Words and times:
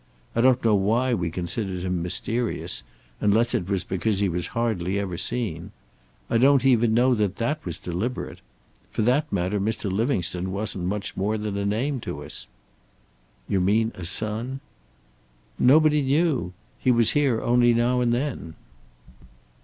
I 0.35 0.41
don't 0.41 0.65
know 0.65 0.73
why 0.73 1.13
we 1.13 1.29
considered 1.29 1.81
him 1.83 2.01
mysterious, 2.01 2.81
unless 3.19 3.53
it 3.53 3.69
was 3.69 3.83
because 3.83 4.19
he 4.19 4.27
was 4.29 4.47
hardly 4.57 4.97
ever 4.97 5.15
seen. 5.15 5.71
I 6.27 6.39
don't 6.39 6.65
even 6.65 6.95
know 6.95 7.13
that 7.13 7.35
that 7.35 7.63
was 7.63 7.77
deliberate. 7.77 8.39
For 8.89 9.03
that 9.03 9.31
matter 9.31 9.59
Mr. 9.59 9.91
Livingstone 9.91 10.51
wasn't 10.51 10.85
much 10.85 11.15
more 11.15 11.37
than 11.37 11.55
a 11.55 11.67
name 11.67 11.99
to 11.99 12.23
us." 12.23 12.47
"You 13.47 13.61
mean, 13.61 13.91
a 13.93 14.03
son?" 14.03 14.59
"Nobody 15.59 16.01
knew. 16.01 16.53
He 16.79 16.89
was 16.89 17.11
here 17.11 17.39
only 17.39 17.71
now 17.71 18.01
and 18.01 18.11
then." 18.11 18.55